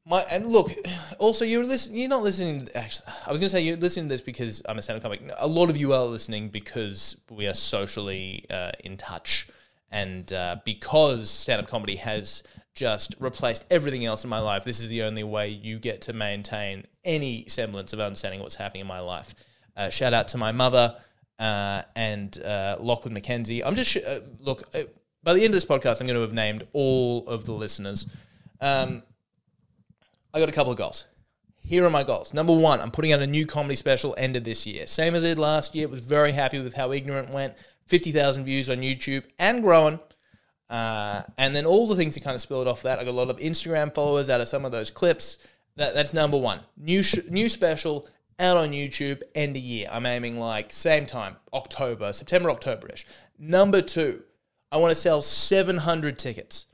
[0.06, 0.72] my and look,
[1.20, 2.00] also you're listening.
[2.00, 2.70] You're not listening.
[2.76, 5.22] Actually, I was going to say you're listening to this because I'm a stand-up comic.
[5.38, 9.48] A lot of you are listening because we are socially uh, in touch,
[9.92, 12.44] and uh, because stand-up comedy has
[12.76, 14.64] just replaced everything else in my life.
[14.64, 18.82] This is the only way you get to maintain any semblance of understanding what's happening
[18.82, 19.34] in my life.
[19.76, 20.98] Uh, shout out to my mother
[21.40, 23.62] uh, and uh, Lachlan McKenzie.
[23.66, 24.70] I'm just uh, look.
[25.24, 28.06] by the end of this podcast, I'm going to have named all of the listeners.
[28.62, 29.04] Um,
[30.36, 31.06] I got a couple of goals.
[31.62, 32.34] Here are my goals.
[32.34, 34.86] Number one, I'm putting out a new comedy special end of this year.
[34.86, 35.88] Same as I did last year.
[35.88, 37.54] Was very happy with how ignorant went.
[37.88, 39.98] 50,000 views on YouTube and growing.
[40.70, 43.00] Uh, and then all the things that kind of spilled off that.
[43.00, 45.38] I got a lot of Instagram followers out of some of those clips.
[45.78, 46.60] That, that's number one.
[46.76, 48.06] New sh- new special
[48.38, 49.88] out on YouTube end of year.
[49.90, 53.06] I'm aiming like same time, October, September, October-ish.
[53.40, 54.24] Number two,
[54.70, 56.66] I want to sell 700 tickets.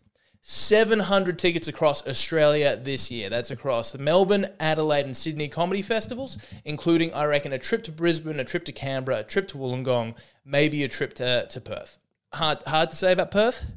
[0.41, 3.29] 700 tickets across Australia this year.
[3.29, 8.39] That's across Melbourne, Adelaide, and Sydney comedy festivals, including, I reckon, a trip to Brisbane,
[8.39, 11.97] a trip to Canberra, a trip to Wollongong, maybe a trip to, to Perth.
[12.33, 13.67] Hard, hard to say about Perth?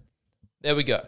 [0.63, 1.07] There we go.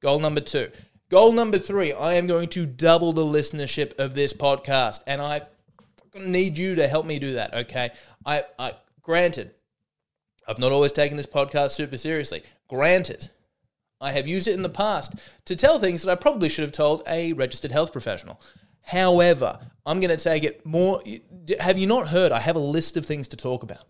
[0.00, 0.70] Goal number two.
[1.10, 5.42] Goal number three I am going to double the listenership of this podcast, and I
[6.14, 7.90] need you to help me do that, okay?
[8.24, 9.50] I, I Granted,
[10.46, 12.44] I've not always taken this podcast super seriously.
[12.68, 13.30] Granted,
[14.02, 15.14] I have used it in the past
[15.46, 18.40] to tell things that I probably should have told a registered health professional.
[18.86, 21.02] However, I'm going to take it more.
[21.60, 22.32] Have you not heard?
[22.32, 23.84] I have a list of things to talk about.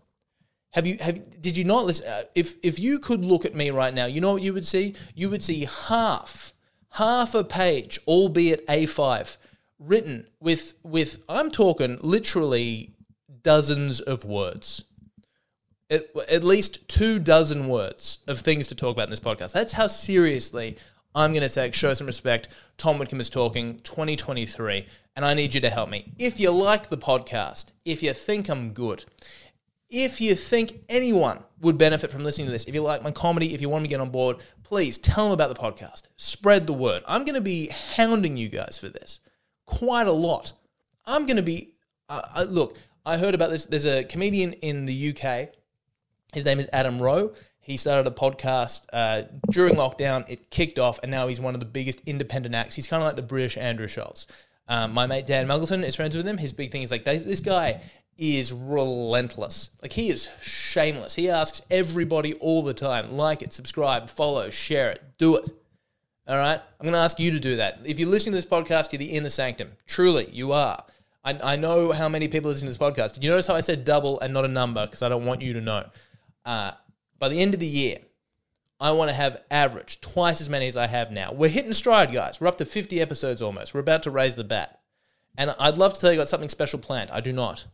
[0.71, 0.97] Have you?
[1.01, 2.07] Have did you not listen?
[2.07, 4.65] Uh, if if you could look at me right now, you know what you would
[4.65, 4.95] see?
[5.15, 6.53] You would see half
[6.93, 9.37] half a page, albeit A5,
[9.79, 12.95] written with with I'm talking literally
[13.43, 14.85] dozens of words
[15.89, 19.53] at, at least two dozen words of things to talk about in this podcast.
[19.53, 20.77] That's how seriously
[21.15, 22.47] I'm going to take Show Some Respect.
[22.77, 26.11] Tom Witcombe is talking 2023, and I need you to help me.
[26.17, 29.05] If you like the podcast, if you think I'm good,
[29.89, 33.53] if you think anyone would benefit from listening to this, if you like my comedy,
[33.53, 36.03] if you want me to get on board, please tell them about the podcast.
[36.17, 37.03] Spread the word.
[37.07, 39.19] I'm going to be hounding you guys for this
[39.65, 40.53] quite a lot.
[41.05, 41.73] I'm going to be,
[42.09, 43.65] uh, look, I heard about this.
[43.65, 45.49] There's a comedian in the UK
[46.33, 47.33] his name is Adam Rowe.
[47.59, 50.29] He started a podcast uh, during lockdown.
[50.29, 52.75] It kicked off, and now he's one of the biggest independent acts.
[52.75, 54.27] He's kind of like the British Andrew Schulz.
[54.67, 56.37] Um, my mate Dan Muggleton is friends with him.
[56.37, 57.81] His big thing is like this guy
[58.17, 59.69] is relentless.
[59.81, 61.15] Like he is shameless.
[61.15, 65.49] He asks everybody all the time, like it, subscribe, follow, share it, do it.
[66.27, 66.59] All right.
[66.79, 67.79] I'm going to ask you to do that.
[67.83, 69.71] If you're listening to this podcast, you're the inner sanctum.
[69.85, 70.85] Truly, you are.
[71.25, 73.13] I, I know how many people listen to this podcast.
[73.13, 74.85] Did you notice how I said double and not a number?
[74.85, 75.85] Because I don't want you to know
[76.45, 76.71] uh,
[77.19, 77.99] by the end of the year,
[78.79, 81.31] I want to have average twice as many as I have now.
[81.31, 82.41] We're hitting stride, guys.
[82.41, 83.73] We're up to 50 episodes almost.
[83.73, 84.81] We're about to raise the bat.
[85.37, 87.09] And I'd love to tell you got something special planned.
[87.11, 87.65] I do not.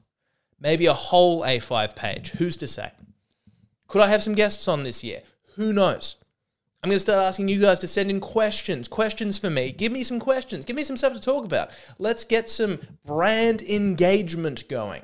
[0.59, 2.29] Maybe a whole A5 page.
[2.31, 2.91] Who's to say?
[3.87, 5.23] Could I have some guests on this year?
[5.55, 6.15] Who knows?
[6.81, 8.87] I'm going to start asking you guys to send in questions.
[8.87, 9.71] Questions for me.
[9.71, 10.63] Give me some questions.
[10.63, 11.71] Give me some stuff to talk about.
[11.97, 15.01] Let's get some brand engagement going.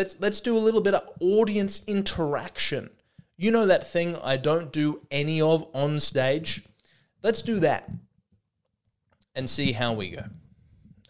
[0.00, 2.88] Let's let's do a little bit of audience interaction.
[3.36, 6.64] You know that thing I don't do any of on stage?
[7.22, 7.90] Let's do that
[9.34, 10.22] and see how we go.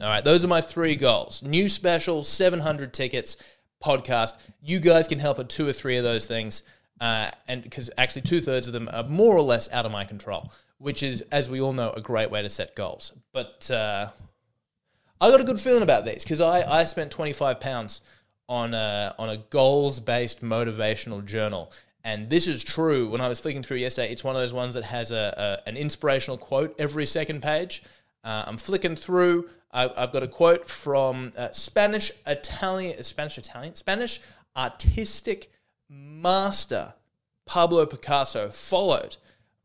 [0.00, 1.40] All right, those are my three goals.
[1.40, 3.36] New special, 700 tickets,
[3.80, 4.32] podcast.
[4.60, 6.64] You guys can help at two or three of those things.
[7.00, 10.02] uh, and because actually two thirds of them are more or less out of my
[10.02, 13.12] control, which is, as we all know, a great way to set goals.
[13.32, 14.08] But uh,
[15.20, 18.00] I got a good feeling about these because I, I spent 25 pounds
[18.50, 21.72] on a, on a goals based motivational journal.
[22.02, 23.08] And this is true.
[23.08, 25.68] When I was flicking through yesterday, it's one of those ones that has a, a
[25.68, 27.82] an inspirational quote every second page.
[28.24, 29.48] Uh, I'm flicking through.
[29.72, 34.20] I, have got a quote from uh, Spanish Italian, Spanish Italian, Spanish
[34.56, 35.52] artistic
[35.88, 36.94] master
[37.46, 39.16] Pablo Picasso, followed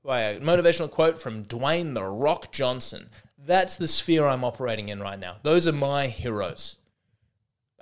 [0.04, 3.10] by a motivational quote from Dwayne the Rock Johnson.
[3.38, 5.38] That's the sphere I'm operating in right now.
[5.42, 6.78] Those are my heroes.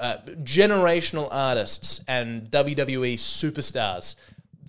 [0.03, 4.17] Uh, generational artists and WWE superstars.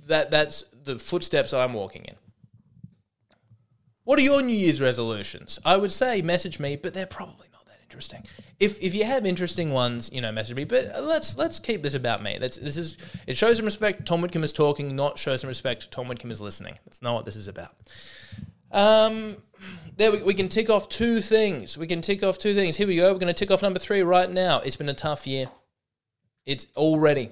[0.06, 2.14] That that's the footsteps I'm walking in.
[4.04, 5.58] What are your New Year's resolutions?
[5.64, 8.22] I would say message me, but they're probably not that interesting.
[8.60, 10.62] If if you have interesting ones, you know, message me.
[10.62, 12.38] But let's let's keep this about me.
[12.38, 14.06] That's this is it shows some respect.
[14.06, 15.90] Tom Witcombe is talking, not show some respect.
[15.90, 16.78] Tom Witcombe is listening.
[16.84, 17.74] That's not what this is about.
[18.74, 19.36] Um,
[19.96, 21.78] there we, we can tick off two things.
[21.78, 22.76] We can tick off two things.
[22.76, 23.12] Here we go.
[23.12, 24.58] We're going to tick off number three right now.
[24.58, 25.46] It's been a tough year.
[26.44, 27.30] It's already.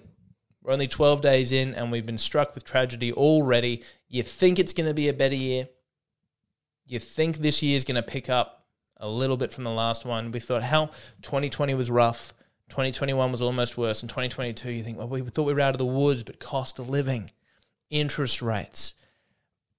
[0.62, 3.82] We're only 12 days in and we've been struck with tragedy already.
[4.08, 5.68] You think it's going to be a better year.
[6.86, 8.66] You think this year is going to pick up
[8.98, 10.30] a little bit from the last one.
[10.30, 10.86] We thought how
[11.22, 12.32] 2020 was rough.
[12.68, 14.02] 2021 was almost worse.
[14.02, 16.78] And 2022, you think, well, we thought we were out of the woods, but cost
[16.78, 17.32] of living,
[17.90, 18.94] interest rates,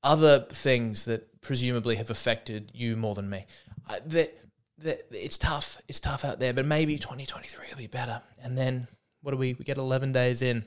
[0.03, 3.45] other things that presumably have affected you more than me.
[3.89, 4.33] Uh, that,
[4.79, 5.77] that it's tough.
[5.87, 8.21] It's tough out there, but maybe 2023 will be better.
[8.41, 8.87] And then
[9.21, 9.53] what do we?
[9.53, 10.65] We get 11 days in,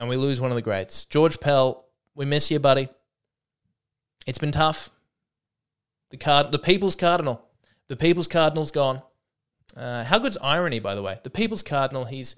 [0.00, 1.86] and we lose one of the greats, George Pell.
[2.14, 2.88] We miss you, buddy.
[4.26, 4.90] It's been tough.
[6.10, 7.44] The card, the People's Cardinal,
[7.88, 9.02] the People's Cardinal's gone.
[9.76, 11.18] Uh, how good's irony, by the way?
[11.22, 12.04] The People's Cardinal.
[12.04, 12.36] He's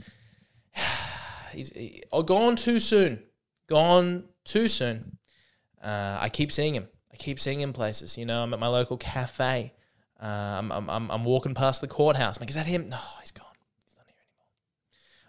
[1.53, 3.23] he's he, oh, gone too soon.
[3.69, 5.19] Gone too soon.
[5.83, 6.89] Uh, I keep seeing him.
[7.17, 8.19] I keep seeing him places.
[8.19, 9.73] You know, I'm at my local cafe.
[10.23, 12.37] Uh, I'm, I'm, I'm walking past the courthouse.
[12.37, 12.89] I'm like, is that him?
[12.91, 13.47] No, he's gone.
[13.83, 14.47] He's not here anymore.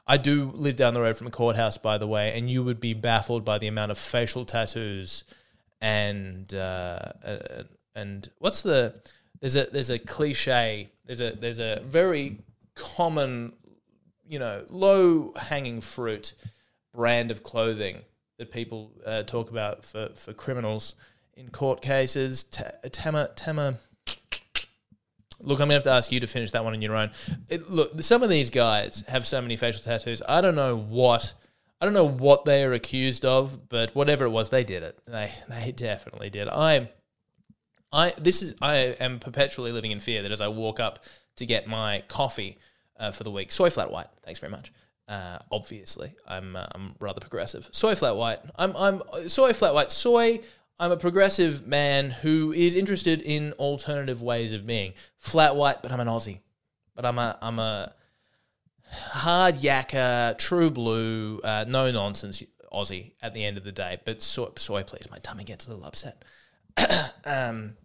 [0.06, 2.82] I do live down the road from the courthouse, by the way, and you would
[2.82, 5.24] be baffled by the amount of facial tattoos
[5.80, 7.64] and uh, uh
[7.96, 8.96] and what's the
[9.42, 12.40] there's a there's a cliche there's a there's a very
[12.74, 13.54] common
[14.28, 16.34] you know low hanging fruit
[16.96, 17.98] brand of clothing
[18.40, 20.96] that people uh, talk about for for criminals
[21.38, 22.44] in court cases.
[22.92, 23.76] Tama, Tama.
[25.40, 27.12] Look, I'm gonna have to ask you to finish that one on your own.
[27.48, 30.22] It, look, some of these guys have so many facial tattoos.
[30.28, 31.34] I don't know what,
[31.80, 35.00] I don't know what they are accused of, but whatever it was, they did it.
[35.06, 36.48] They they definitely did.
[36.48, 36.90] I,
[37.94, 41.46] I this is I am perpetually living in fear that as I walk up to
[41.46, 42.58] get my coffee
[43.00, 44.08] uh, for the week, soy flat white.
[44.24, 44.72] Thanks very much.
[45.08, 47.70] Uh, obviously, I'm uh, I'm rather progressive.
[47.72, 48.40] Soy flat white.
[48.56, 49.92] I'm I'm soy flat white.
[49.92, 50.42] Soy
[50.80, 54.94] I'm a progressive man who is interested in alternative ways of being.
[55.18, 56.40] Flat white, but I'm an Aussie.
[56.96, 57.94] But I'm a I'm a
[58.92, 64.00] hard yakka, true blue, uh, no nonsense Aussie at the end of the day.
[64.06, 66.24] But soy, soy please, my tummy gets a little upset.
[67.26, 67.76] um,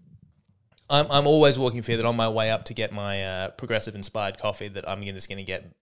[0.91, 3.95] I'm I'm always walking fear that on my way up to get my uh, progressive
[3.95, 5.75] inspired coffee that I'm just going to get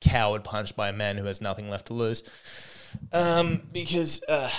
[0.00, 2.22] coward punched by a man who has nothing left to lose.
[3.12, 4.50] Um, because uh,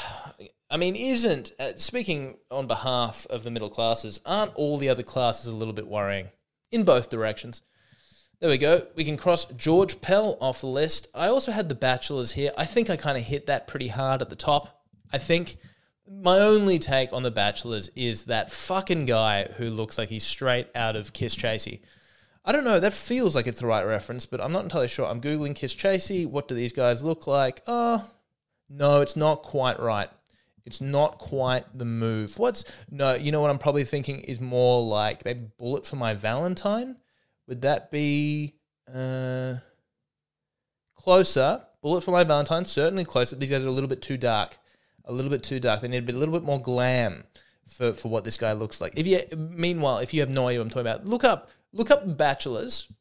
[0.69, 4.19] I mean, isn't uh, speaking on behalf of the middle classes?
[4.25, 6.29] Aren't all the other classes a little bit worrying
[6.71, 7.61] in both directions?
[8.39, 8.85] There we go.
[8.95, 11.07] We can cross George Pell off the list.
[11.15, 12.51] I also had the bachelors here.
[12.57, 14.83] I think I kind of hit that pretty hard at the top.
[15.13, 15.55] I think
[16.07, 20.67] my only take on the bachelors is that fucking guy who looks like he's straight
[20.75, 21.79] out of Kisschasy.
[22.43, 22.79] I don't know.
[22.79, 25.07] That feels like it's the right reference, but I'm not entirely sure.
[25.07, 26.27] I'm googling Kisschasy.
[26.27, 27.61] What do these guys look like?
[27.65, 28.07] Oh,
[28.69, 30.09] no, it's not quite right.
[30.65, 32.39] It's not quite the move.
[32.39, 33.13] What's no?
[33.13, 36.97] You know what I'm probably thinking is more like maybe Bullet for My Valentine.
[37.47, 38.55] Would that be
[38.91, 39.55] uh,
[40.95, 41.61] closer?
[41.81, 43.35] Bullet for My Valentine certainly closer.
[43.35, 44.57] These guys are a little bit too dark.
[45.05, 45.81] A little bit too dark.
[45.81, 47.25] They need to be a little bit more glam
[47.67, 48.97] for, for what this guy looks like.
[48.97, 51.91] If you meanwhile, if you have no idea what I'm talking about, look up look
[51.91, 52.91] up bachelors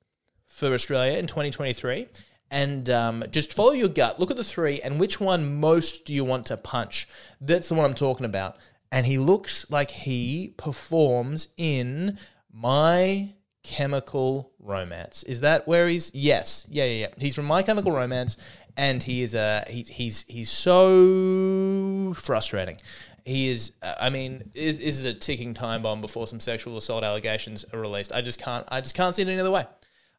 [0.46, 2.08] for Australia in 2023
[2.54, 4.20] and um, just follow your gut.
[4.20, 7.08] Look at the three, and which one most do you want to punch?
[7.40, 8.58] That's the one I'm talking about.
[8.92, 12.16] And he looks like he performs in
[12.52, 13.30] My
[13.64, 15.24] Chemical Romance.
[15.24, 16.14] Is that where he's?
[16.14, 17.14] Yes, yeah, yeah, yeah.
[17.18, 18.36] He's from My Chemical Romance,
[18.76, 22.76] and he is a he, he's he's so frustrating.
[23.24, 23.72] He is.
[23.82, 27.80] Uh, I mean, this is a ticking time bomb before some sexual assault allegations are
[27.80, 28.12] released.
[28.12, 28.64] I just can't.
[28.70, 29.66] I just can't see it any other way.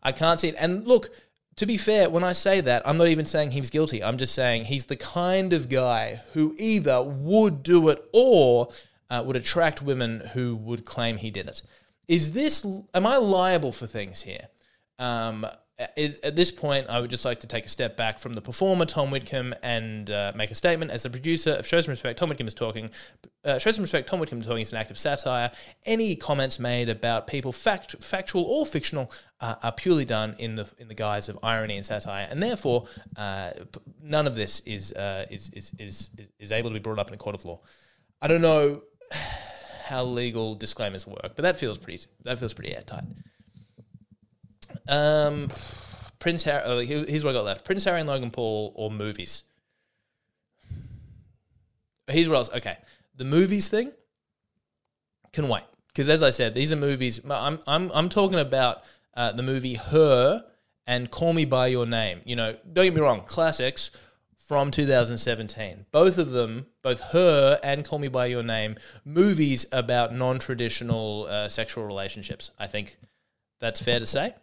[0.03, 0.55] I can't see it.
[0.59, 1.09] And look,
[1.57, 4.03] to be fair, when I say that, I'm not even saying he's guilty.
[4.03, 8.69] I'm just saying he's the kind of guy who either would do it or
[9.09, 11.61] uh, would attract women who would claim he did it.
[12.07, 14.49] Is this, am I liable for things here?
[14.99, 15.45] Um,
[15.77, 18.85] at this point, I would just like to take a step back from the performer,
[18.85, 20.89] Tom Witcombe, and uh, make a statement.
[20.89, 22.89] As the producer of Show Some Respect, Tom Witcombe is talking.
[23.43, 25.51] Uh, Show Some Respect, Tom Witcombe is talking is an act of satire.
[25.85, 29.11] Any comments made about people, fact, factual or fictional,
[29.41, 32.85] uh, are purely done in the in the guise of irony and satire, and therefore,
[33.17, 33.51] uh,
[34.01, 36.09] none of this is, uh, is, is is
[36.39, 37.59] is able to be brought up in a court of law.
[38.21, 38.83] I don't know
[39.83, 43.03] how legal disclaimers work, but that feels pretty that feels pretty airtight.
[44.87, 45.49] Um,
[46.19, 46.63] Prince Harry.
[46.65, 49.43] Oh, here's what I got left: Prince Harry and Logan Paul or movies.
[52.07, 52.49] Here's what else.
[52.53, 52.77] Okay,
[53.15, 53.91] the movies thing
[55.33, 57.19] can wait because, as I said, these are movies.
[57.29, 58.83] I'm I'm I'm talking about
[59.15, 60.43] uh, the movie Her
[60.87, 62.21] and Call Me by Your Name.
[62.25, 63.91] You know, don't get me wrong, classics
[64.37, 65.87] from 2017.
[65.91, 71.49] Both of them, both Her and Call Me by Your Name, movies about non-traditional uh,
[71.49, 72.51] sexual relationships.
[72.59, 72.97] I think
[73.59, 74.35] that's fair to say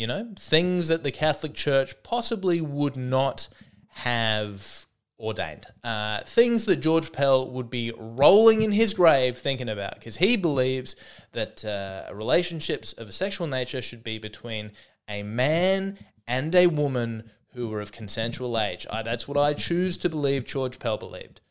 [0.00, 3.48] you know, things that the Catholic Church possibly would not
[3.88, 4.86] have
[5.18, 5.66] ordained.
[5.84, 10.38] Uh, things that George Pell would be rolling in his grave thinking about because he
[10.38, 10.96] believes
[11.32, 14.72] that uh, relationships of a sexual nature should be between
[15.06, 18.86] a man and a woman who were of consensual age.
[18.90, 21.42] I, that's what I choose to believe George Pell believed.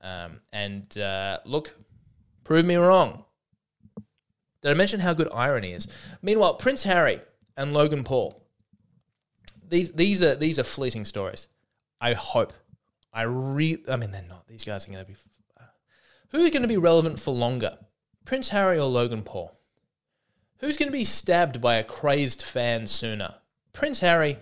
[0.00, 1.74] Um, and uh, look,
[2.42, 3.26] prove me wrong.
[4.62, 5.88] Did I mention how good irony is?
[6.22, 7.20] Meanwhile, Prince Harry
[7.58, 8.42] and Logan Paul.
[9.68, 11.48] These these are these are fleeting stories.
[12.00, 12.54] I hope.
[13.12, 13.76] I re.
[13.90, 14.46] I mean, they're not.
[14.46, 15.18] These guys are going to be.
[15.60, 15.64] Uh,
[16.30, 17.76] who are going to be relevant for longer,
[18.24, 19.58] Prince Harry or Logan Paul?
[20.60, 23.34] Who's going to be stabbed by a crazed fan sooner,
[23.72, 24.38] Prince Harry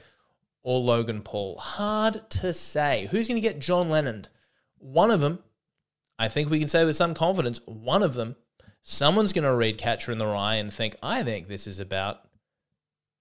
[0.63, 1.57] or Logan Paul?
[1.59, 3.09] Hard to say.
[3.11, 4.27] Who's going to get John Lennon?
[4.79, 5.41] One of them.
[6.19, 8.37] I think we can say with some confidence, one of them.
[8.81, 12.26] Someone's going to read Catcher in the Rye and think, I think this is about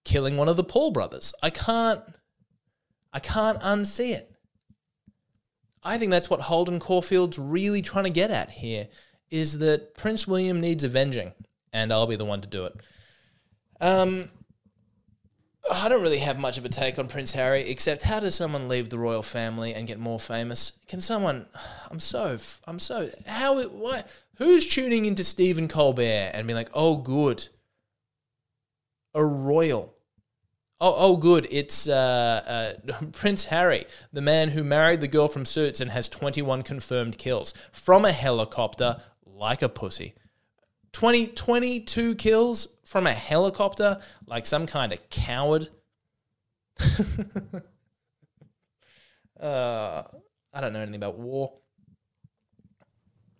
[0.05, 1.33] killing one of the Paul brothers.
[1.43, 2.01] I can't
[3.11, 4.31] I can't unsee it.
[5.83, 8.87] I think that's what Holden Caulfield's really trying to get at here
[9.29, 11.33] is that Prince William needs avenging,
[11.71, 12.75] and I'll be the one to do it.
[13.79, 14.29] Um,
[15.71, 18.67] I don't really have much of a take on Prince Harry, except how does someone
[18.67, 20.73] leave the royal family and get more famous?
[20.87, 21.47] Can someone?
[21.89, 23.09] I'm so, I'm so.
[23.25, 23.61] How?
[23.63, 24.03] Why?
[24.37, 27.47] Who's tuning into Stephen Colbert and be like, oh, good,
[29.13, 29.94] a royal?
[30.81, 31.47] Oh, oh, good.
[31.51, 36.09] It's uh, uh, Prince Harry, the man who married the girl from Suits and has
[36.09, 40.15] 21 confirmed kills from a helicopter like a pussy.
[40.91, 45.69] 20, 22 kills from a helicopter like some kind of coward.
[49.39, 50.03] uh,
[50.53, 51.53] I don't know anything about war.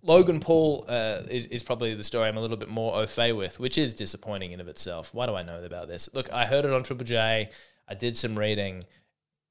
[0.06, 3.32] Logan Paul uh, is, is probably the story I'm a little bit more au fait
[3.32, 5.12] with, which is disappointing in of itself.
[5.16, 6.10] Why do I know about this?
[6.14, 7.50] Look, I heard it on Triple J.
[7.88, 8.84] I did some reading.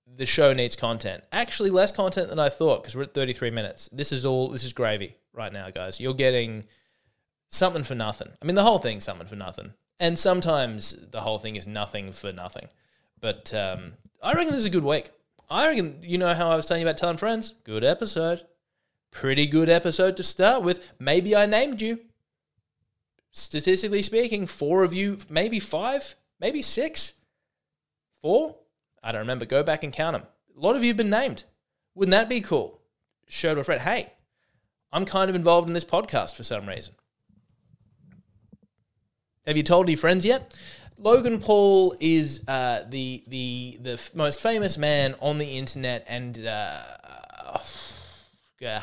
[0.06, 1.24] The show needs content.
[1.32, 3.88] Actually, less content than I thought because we're at 33 minutes.
[3.92, 4.48] This is all.
[4.48, 6.00] This is gravy right now, guys.
[6.00, 6.64] You're getting
[7.48, 8.28] something for nothing.
[8.40, 12.12] I mean, the whole thing's something for nothing, and sometimes the whole thing is nothing
[12.12, 12.68] for nothing.
[13.20, 15.10] But um, I reckon this is a good week.
[15.50, 17.54] I reckon you know how I was telling you about telling friends.
[17.64, 18.44] Good episode.
[19.14, 20.92] Pretty good episode to start with.
[20.98, 22.00] Maybe I named you.
[23.30, 27.14] Statistically speaking, four of you, maybe five, maybe six,
[28.20, 28.56] four.
[29.04, 29.44] I don't remember.
[29.44, 30.26] Go back and count them.
[30.56, 31.44] A lot of you have been named.
[31.94, 32.80] Wouldn't that be cool?
[33.28, 34.12] Show to a friend, hey,
[34.92, 36.94] I'm kind of involved in this podcast for some reason.
[39.46, 40.58] Have you told any friends yet?
[40.98, 46.82] Logan Paul is uh, the the the most famous man on the internet, and uh,
[48.64, 48.82] yeah,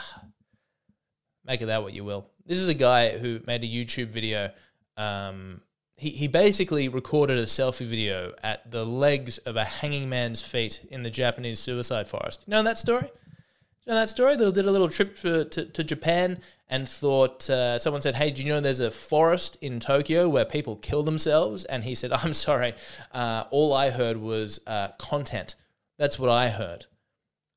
[1.43, 2.29] make of that what you will.
[2.45, 4.51] This is a guy who made a YouTube video.
[4.95, 5.61] Um,
[5.97, 10.85] he, he basically recorded a selfie video at the legs of a hanging man's feet
[10.91, 12.43] in the Japanese suicide forest.
[12.45, 13.07] You know that story?
[13.07, 14.35] You know that story?
[14.35, 18.29] That did a little trip for, to, to Japan and thought, uh, someone said, Hey,
[18.29, 21.65] do you know there's a forest in Tokyo where people kill themselves?
[21.65, 22.75] And he said, I'm sorry,
[23.13, 25.55] uh, all I heard was uh, content.
[25.97, 26.85] That's what I heard.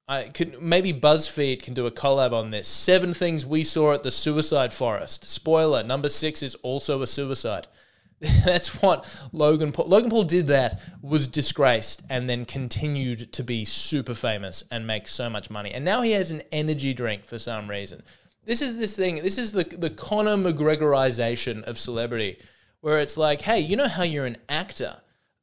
[0.07, 2.69] I could maybe BuzzFeed can do a collab on this.
[2.69, 5.25] Seven things we saw at the suicide forest.
[5.25, 7.69] Spoiler: number six is also a suicide.
[8.45, 9.89] That's what Logan Paul.
[9.89, 15.09] Logan Paul did that, was disgraced, and then continued to be super famous and make
[15.09, 15.73] so much money.
[15.73, 18.03] And now he has an energy drink for some reason.
[18.45, 19.17] This is this thing.
[19.17, 22.39] This is the the Conor McGregorization of celebrity,
[22.81, 24.99] where it's like, hey, you know how you're an actor?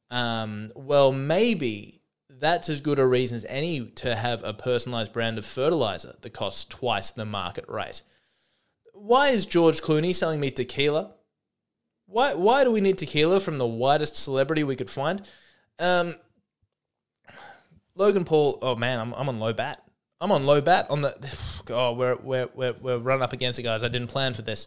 [0.08, 2.01] Um, well, maybe
[2.42, 6.30] that's as good a reason as any to have a personalized brand of fertilizer that
[6.30, 8.02] costs twice the market rate.
[8.92, 11.12] Why is George Clooney selling me tequila?
[12.06, 15.22] Why, why do we need tequila from the widest celebrity we could find?
[15.78, 16.16] Um,
[17.94, 19.80] Logan Paul, oh man, I'm, I'm on low bat.
[20.20, 21.14] I'm on low bat on the.
[21.70, 23.84] Oh, we're, we're, we're, we're running up against it, guys.
[23.84, 24.66] I didn't plan for this.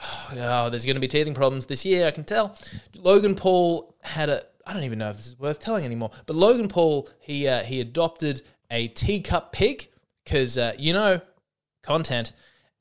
[0.32, 2.58] Oh, there's going to be teething problems this year, I can tell.
[2.96, 4.42] Logan Paul had a.
[4.68, 6.10] I don't even know if this is worth telling anymore.
[6.26, 9.88] But Logan Paul, he uh, he adopted a teacup pig
[10.24, 11.22] because uh, you know
[11.82, 12.32] content.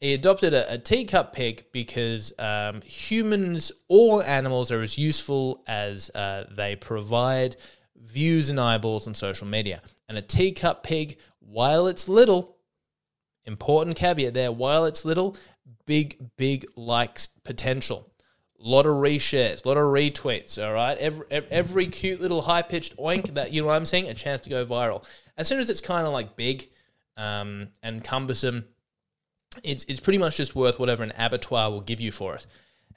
[0.01, 6.11] He adopted a, a teacup pig because um, humans or animals are as useful as
[6.13, 7.55] uh, they provide
[7.95, 9.81] views and eyeballs on social media.
[10.07, 12.57] And a teacup pig, while it's little,
[13.45, 15.35] important caveat there, while it's little,
[15.87, 18.11] big, big likes potential.
[18.59, 20.97] Lot of reshares, lot of retweets, all right?
[20.97, 24.41] Every, every cute little high pitched oink that, you know what I'm saying, a chance
[24.41, 25.03] to go viral.
[25.37, 26.67] As soon as it's kind of like big
[27.15, 28.65] um, and cumbersome,
[29.63, 32.45] it's, it's pretty much just worth whatever an abattoir will give you for it.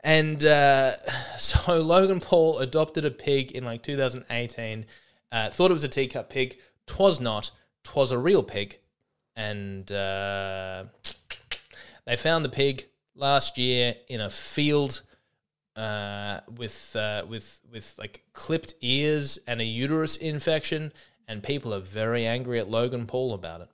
[0.03, 0.97] And uh,
[1.39, 4.87] so Logan Paul adopted a pig in like 2018,
[5.33, 6.59] uh, thought it was a teacup pig.
[6.87, 7.51] Twas not,
[7.85, 8.79] twas a real pig.
[9.37, 10.85] And uh,
[12.07, 15.03] they found the pig last year in a field
[15.77, 20.93] uh, with uh, with with like clipped ears and a uterus infection,
[21.27, 23.69] and people are very angry at Logan Paul about it.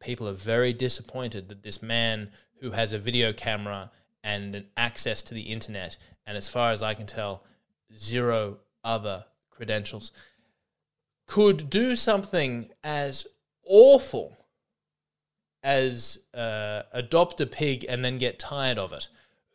[0.00, 2.30] People are very disappointed that this man
[2.60, 3.90] who has a video camera
[4.22, 7.44] and an access to the internet, and as far as I can tell,
[7.94, 10.12] zero other credentials,
[11.26, 13.26] could do something as
[13.64, 14.36] awful
[15.62, 19.08] as uh, adopt a pig and then get tired of it.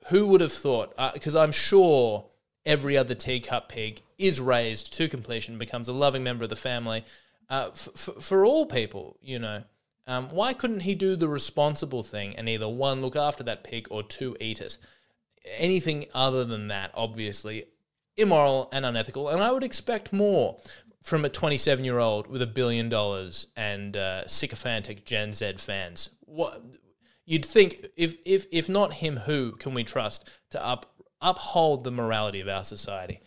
[0.08, 0.96] Who would have thought?
[1.14, 2.26] Because uh, I'm sure
[2.66, 7.04] every other teacup pig is raised to completion, becomes a loving member of the family.
[7.50, 9.64] Uh, f- f- for all people, you know,
[10.08, 13.88] um, why couldn't he do the responsible thing and either one, look after that pig,
[13.90, 14.78] or two, eat it?
[15.58, 17.66] Anything other than that, obviously,
[18.18, 19.30] immoral and unethical.
[19.30, 20.60] And I would expect more
[21.02, 26.10] from a 27 year old with a billion dollars and uh, sycophantic Gen Z fans.
[26.22, 26.62] What
[27.26, 31.92] you'd think if if if not him, who can we trust to up uphold the
[31.92, 33.22] morality of our society?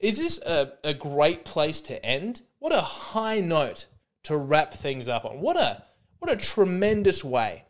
[0.00, 2.42] Is this a, a great place to end?
[2.58, 3.86] What a high note
[4.24, 5.40] to wrap things up on.
[5.40, 5.84] What a
[6.18, 7.64] what a tremendous way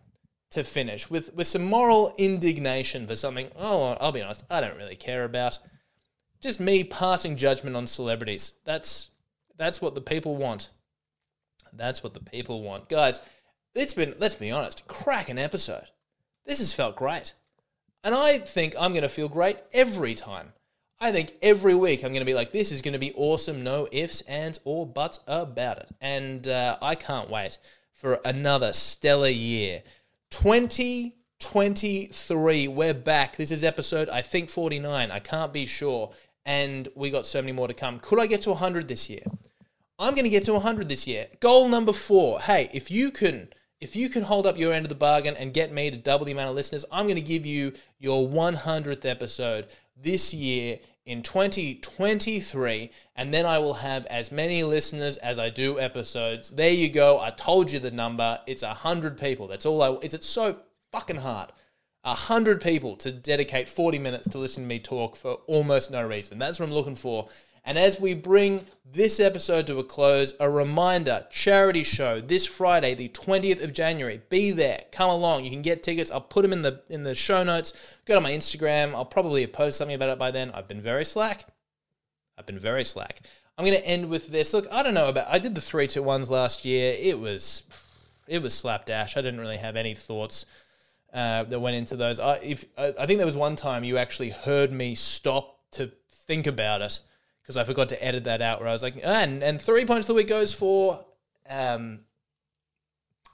[0.53, 4.77] to finish with, with some moral indignation for something, oh, I'll be honest, I don't
[4.77, 5.59] really care about.
[6.43, 8.55] Just me passing judgment on celebrities.
[8.65, 9.09] That's
[9.57, 10.71] that's what the people want.
[11.73, 12.89] That's what the people want.
[12.89, 13.23] Guys,
[13.75, 15.87] it's been, let's be honest, cracking episode.
[16.45, 17.35] This has felt great.
[18.05, 20.53] And I think I'm going to feel great every time.
[21.01, 23.65] I think every week I'm going to be like, this is going to be awesome,
[23.65, 25.89] no ifs, ands, or buts about it.
[26.01, 27.59] And uh, I can't wait
[27.93, 29.83] for another stellar year.
[30.31, 33.37] 2023, we're back.
[33.37, 35.11] This is episode, I think, 49.
[35.11, 36.13] I can't be sure.
[36.45, 38.01] And we got so many more to come.
[38.01, 39.23] Could I get to 100 this year?
[39.99, 41.29] I'm going to get to 100 this year.
[41.41, 42.41] Goal number four.
[42.41, 43.49] Hey, if you can.
[43.83, 46.25] If you can hold up your end of the bargain and get me to double
[46.25, 49.67] the amount of listeners, I'm going to give you your 100th episode
[50.01, 55.81] this year in 2023, and then I will have as many listeners as I do
[55.81, 56.51] episodes.
[56.51, 57.19] There you go.
[57.19, 58.39] I told you the number.
[58.47, 59.49] It's a hundred people.
[59.49, 59.91] That's all I.
[59.95, 60.61] Is it so
[60.93, 61.51] fucking hard?
[62.05, 66.07] A hundred people to dedicate 40 minutes to listen to me talk for almost no
[66.07, 66.39] reason.
[66.39, 67.29] That's what I'm looking for.
[67.65, 72.95] And as we bring this episode to a close, a reminder charity show this Friday,
[72.95, 74.21] the 20th of January.
[74.29, 74.81] Be there.
[74.91, 75.45] Come along.
[75.45, 76.11] You can get tickets.
[76.11, 77.73] I'll put them in the in the show notes.
[78.05, 78.95] Go to my Instagram.
[78.95, 80.51] I'll probably have posted something about it by then.
[80.53, 81.47] I've been very slack.
[82.37, 83.21] I've been very slack.
[83.57, 84.53] I'm going to end with this.
[84.53, 86.97] Look, I don't know about I did the 3 2 ones last year.
[86.99, 87.63] It was
[88.27, 89.17] it was slapdash.
[89.17, 90.47] I didn't really have any thoughts
[91.15, 92.19] uh, that went into those.
[92.19, 96.47] I, if, I think there was one time you actually heard me stop to think
[96.47, 96.99] about it
[97.43, 100.09] because I forgot to edit that out where I was like, and and three points
[100.09, 101.05] of the week goes for
[101.49, 102.01] um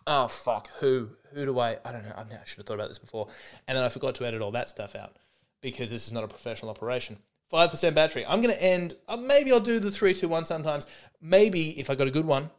[0.06, 2.98] oh fuck, who who do I I don't know, I should have thought about this
[2.98, 3.28] before.
[3.66, 5.16] And then I forgot to edit all that stuff out
[5.60, 7.18] because this is not a professional operation.
[7.48, 8.26] Five percent battery.
[8.26, 8.94] I'm gonna end.
[9.06, 10.86] Uh, maybe I'll do the three, two, one sometimes.
[11.20, 12.50] Maybe if I got a good one,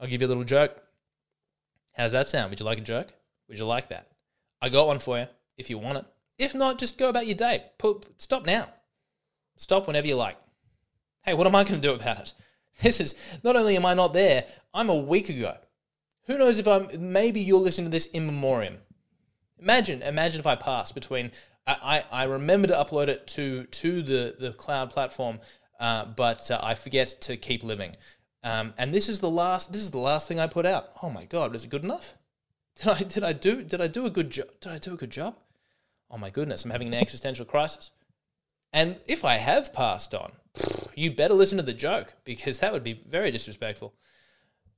[0.00, 0.82] I'll give you a little joke.
[1.96, 2.50] How's that sound?
[2.50, 3.12] Would you like a joke?
[3.48, 4.08] Would you like that?
[4.60, 5.26] I got one for you
[5.56, 6.04] if you want it.
[6.38, 7.64] If not, just go about your day.
[8.18, 8.68] Stop now.
[9.56, 10.36] Stop whenever you like
[11.26, 12.32] hey, what am I going to do about it?
[12.82, 15.56] This is not only am I not there, I'm a week ago.
[16.26, 18.76] Who knows if I'm maybe you're listening to this in memoriam.
[19.58, 21.32] Imagine, imagine if I pass between
[21.66, 25.40] I, I, I remember to upload it to to the, the cloud platform,
[25.80, 27.96] uh, but uh, I forget to keep living.
[28.44, 29.72] Um, and this is the last.
[29.72, 30.90] This is the last thing I put out.
[31.02, 32.14] Oh my god, is it good enough?
[32.76, 34.48] Did I did I do did I do a good job?
[34.60, 35.36] Did I do a good job?
[36.10, 37.90] Oh my goodness, I'm having an existential crisis.
[38.70, 40.32] And if I have passed on,
[40.94, 43.94] you better listen to the joke because that would be very disrespectful.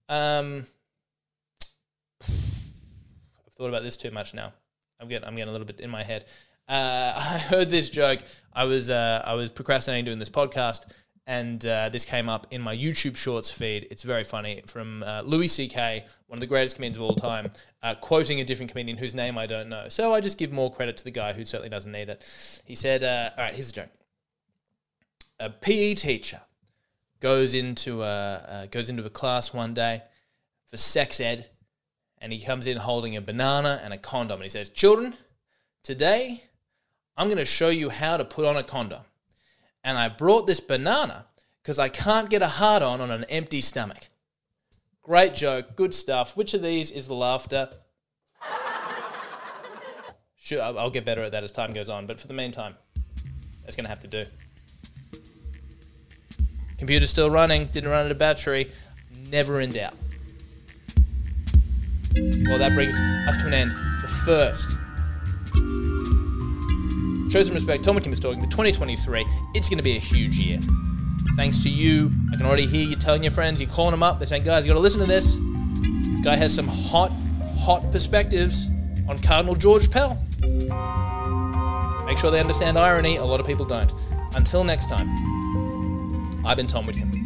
[0.08, 0.66] Um,
[2.22, 4.52] I've thought about this too much now.
[5.00, 6.24] I'm getting I'm getting a little bit in my head.
[6.68, 8.20] Uh, I heard this joke.
[8.52, 10.86] I was uh, I was procrastinating doing this podcast,
[11.26, 13.86] and uh, this came up in my YouTube Shorts feed.
[13.90, 17.50] It's very funny from uh, Louis C.K., one of the greatest comedians of all time,
[17.82, 19.88] uh, quoting a different comedian whose name I don't know.
[19.88, 22.62] So I just give more credit to the guy who certainly doesn't need it.
[22.64, 23.90] He said, uh, "All right, here's the joke.
[25.40, 26.40] A PE teacher
[27.20, 30.02] goes into a uh, goes into a class one day
[30.66, 31.48] for sex ed,
[32.18, 35.14] and he comes in holding a banana and a condom, and he says, "Children,
[35.82, 36.44] today
[37.16, 39.02] I'm going to show you how to put on a condom."
[39.84, 41.26] and I brought this banana
[41.62, 44.08] because I can't get a hard on on an empty stomach.
[45.02, 46.36] Great joke, good stuff.
[46.36, 47.70] Which of these is the laughter?
[50.36, 52.74] Sure, I'll get better at that as time goes on, but for the meantime,
[53.64, 54.24] that's going to have to do.
[56.78, 58.70] Computer's still running, didn't run out of battery,
[59.30, 59.94] never in doubt.
[62.14, 62.98] Well, that brings
[63.28, 63.72] us to an end.
[64.02, 64.70] The first
[67.30, 67.84] Show some respect.
[67.84, 69.26] Tom McKim is talking for 2023.
[69.52, 70.58] It's going to be a huge year.
[71.36, 72.10] Thanks to you.
[72.32, 74.18] I can already hear you telling your friends, you're calling them up.
[74.18, 75.36] They're saying, guys, you got to listen to this.
[75.36, 77.12] This guy has some hot,
[77.58, 78.68] hot perspectives
[79.06, 80.14] on Cardinal George Pell.
[82.06, 83.16] Make sure they understand irony.
[83.16, 83.92] A lot of people don't.
[84.34, 85.08] Until next time,
[86.48, 87.17] I've been Tom Witcombe.